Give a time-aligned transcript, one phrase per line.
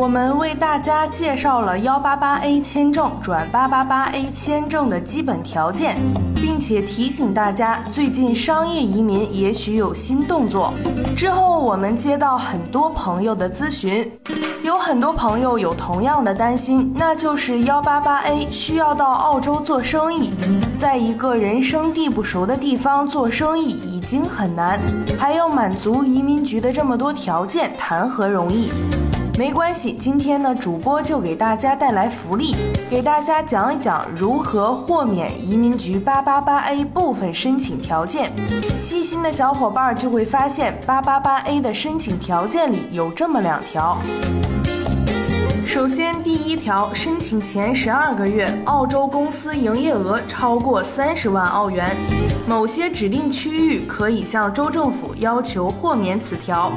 [0.00, 5.96] 我们为大家介绍了幺八八 A 签证转八八八 A 签证的基本条件，
[6.36, 10.72] 并且提醒大家，最近商业移民也许有新动作。
[11.16, 14.08] 之后我们接到很多朋友的咨询，
[14.62, 20.32] 有很多朋友有同样的担心，那就是幺八八 A 需要到澳洲做生意，
[20.78, 24.78] 在一个人生地不熟的地方做生意已经很难，
[25.18, 28.70] 还要满足移民局的这么多条件，谈何容易？
[29.38, 32.56] 没关系，今天呢，主播就给大家带来福利，
[32.90, 38.32] 给大家讲一讲如何豁免移民局八八八 A 部分申请条件。
[38.80, 43.98] 细心的小伙伴就会发现，八八八 A 的申请条件里有这么两条。
[45.64, 51.96] 首先，第一条，申请前十二个月，澳洲公司营业额超过三十万澳元，
[52.48, 56.72] 某些指定区域可以向州政府要求豁免此条。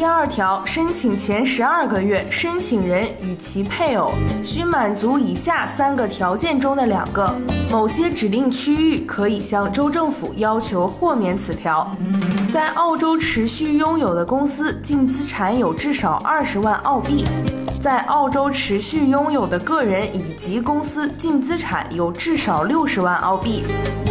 [0.00, 7.30] 第二条，申请前十二个月，申请人与其配偶需满足以下三个条件中的两个，
[7.70, 11.94] 某些指定区域可以向州政府要求豁免此条。
[12.50, 17.26] 在澳洲持续拥有的公司净资产有至少二十万澳币。
[17.80, 23.64] 在澳洲持续拥有的个人以及公司净资产有至少六十万澳币，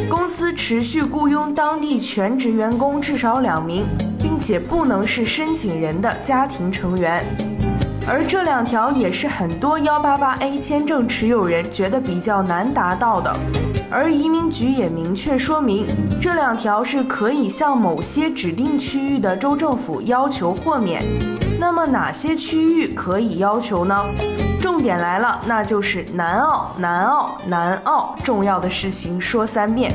[0.09, 3.85] 公司持续雇佣当地全职员工至少两名，
[4.19, 7.23] 并且不能是申请人的家庭成员。
[8.07, 13.31] 而这两条也是很多幺八八 A 签证持有人觉得比较难达到的，
[13.91, 15.85] 而移民局也明确说明，
[16.21, 21.03] 这两条是可以向某些指定区域的州政府要求豁免。
[21.59, 24.05] 那么哪些区域可以要求呢？
[24.61, 28.15] 重点来了，那就是南澳，南澳，南澳。
[28.23, 29.91] 重要的事情说三遍，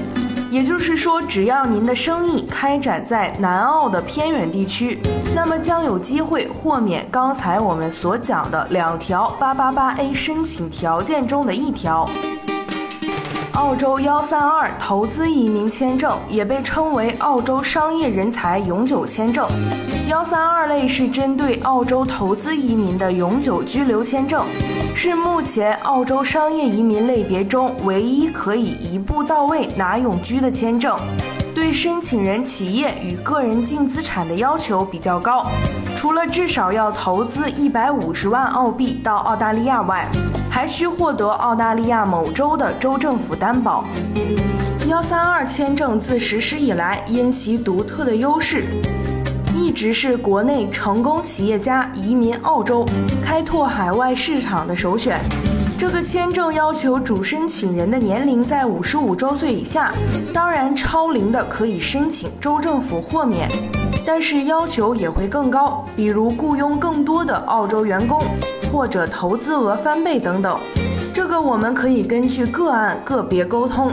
[0.50, 4.98] 也就是说，只要您的生意开展在南澳的偏远地区，
[5.34, 12.08] 那么将有机会豁免刚才我们所讲的两条八八八 A 申请条件中的一条。
[13.54, 19.46] 澳洲幺三二投资移民签证也被称为澳洲商业人才永久签证。
[20.08, 24.44] 幺三二类是针对澳洲投资移民的永久居留签证，
[24.96, 30.96] 是目前澳洲商业移民类别中唯一可以一步到位拿永居的签证。
[31.54, 35.46] 对申请人企业与个人净资产的要求比较高，
[35.96, 40.08] 除了至少要投资一百五十万澳币到澳大利亚外，
[40.54, 43.84] 还需获得澳大利亚某州的州政府担保。
[44.86, 48.62] 幺三二签证自实施以来，因其独特的优势，
[49.52, 52.86] 一直是国内成功企业家移民澳洲、
[53.20, 55.18] 开拓海外市场的首选。
[55.76, 59.92] 这个签证要求主申请人的年龄在五十五周岁以下，
[60.32, 63.48] 当然超龄的可以申请州政府豁免，
[64.06, 68.20] 但是要求也会更高，比如雇佣更多的澳洲员工，
[68.70, 70.58] 或者投资额翻倍等等。
[71.12, 73.90] 这个我们可以根据个案个别沟通。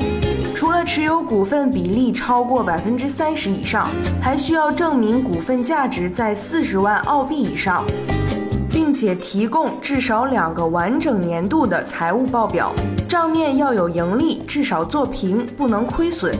[0.53, 3.89] 除了持有股份比例超过百分之三十以上，
[4.21, 7.83] 还需要证明股份价值在四十万澳币以上。
[8.71, 12.71] 并且提供至少两个完整年度的财务报表，
[13.07, 16.33] 账面要有盈利，至少做平，不能亏损，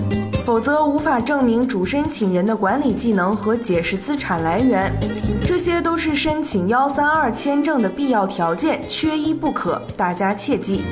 [0.45, 4.91] 否则无法证明主申请人的管理技能和解释资产来源。
[5.45, 10.83] 这些都是申请幺三二签证的必要条件，缺一不可，大家切记。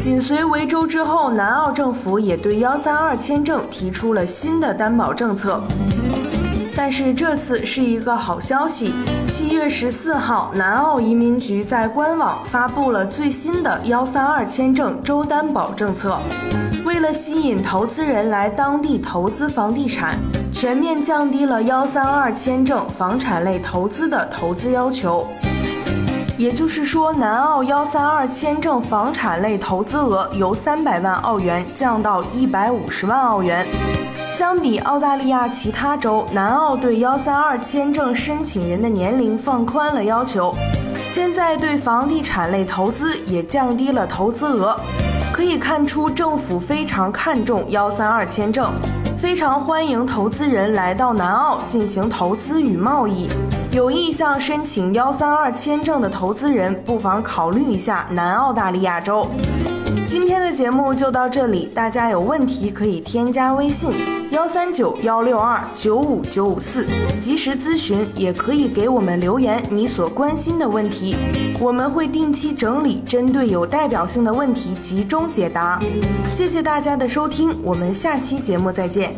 [0.00, 5.60] 紧随维州之后，南澳政府也对幺三二签证提出了新的担保政策。
[6.80, 8.94] 但是这次是一个好消息。
[9.26, 16.16] 七月十四号，南澳移民局在官网发布了最新的幺三二签证州担保政策。
[16.84, 20.16] 为了吸引投资人来当地投资房地产，
[20.52, 25.26] 全面降低了幺三二签证房产类投资的投资要求。
[26.36, 33.66] 也就是说，南澳幺三二签证房产类投资额由三百万澳元降到一百五十万澳元。
[34.38, 40.54] 相比澳大利亚其他州，南澳对幺三二签证申请人的年龄放宽了要求，
[41.10, 44.78] 现在对房地产类投资也降低了投资额。
[45.32, 48.70] 可以看出，政府非常看重幺三二签证，
[49.18, 53.28] 非常欢迎投资人来到南澳进行投资与贸易。
[53.72, 59.28] 有意向申请幺三二签证的投资人，不妨考虑一下南澳大利亚州。
[60.08, 63.90] 今天的节目就到这里，大家有问题可以添加微信
[64.30, 66.86] 幺三九幺六二九五九五四，
[67.20, 71.16] 及时咨询，也可以给我们留言你所关心的问题，
[71.60, 75.80] 我们会定期整理，针对有代表性的问题集中解答。
[76.28, 79.14] 谢谢大家的收听，我们下期节目再见。